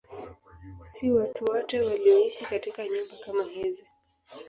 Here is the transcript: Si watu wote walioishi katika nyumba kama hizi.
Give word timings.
Si 0.89 1.11
watu 1.11 1.45
wote 1.45 1.81
walioishi 1.81 2.45
katika 2.45 2.83
nyumba 2.83 3.15
kama 3.25 3.43
hizi. 3.43 3.83